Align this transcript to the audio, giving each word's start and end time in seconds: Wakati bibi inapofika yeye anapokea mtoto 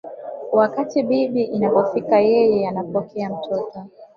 Wakati 0.59 0.97
bibi 1.09 1.41
inapofika 1.43 2.17
yeye 2.29 2.67
anapokea 2.69 3.29
mtoto 3.29 3.79